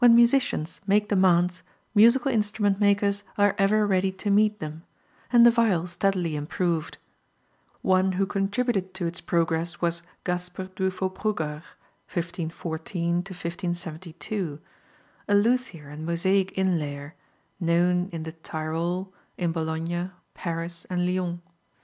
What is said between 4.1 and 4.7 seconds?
to meet